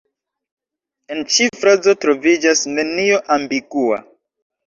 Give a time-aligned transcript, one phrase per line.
[1.15, 4.03] En ĉi frazo troviĝas nenio ambigua.